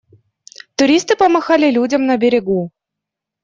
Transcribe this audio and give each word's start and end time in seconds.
Туристы 0.75 1.15
помахали 1.15 1.69
людям 1.69 2.07
на 2.07 2.17
берегу. 2.17 2.71